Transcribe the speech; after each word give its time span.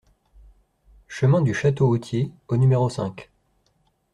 Chemin 1.07 1.41
du 1.43 1.53
Château 1.53 1.87
Authier 1.87 2.31
au 2.47 2.57
numéro 2.57 2.89
cinq 2.89 3.29